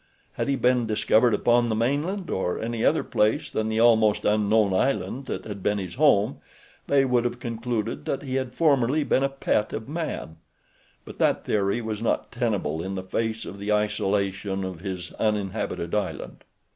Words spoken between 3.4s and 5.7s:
than the almost unknown island that had